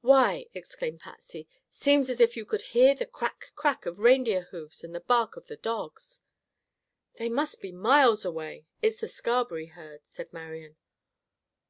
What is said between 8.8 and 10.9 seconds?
It's the Scarberry herd," said Marian.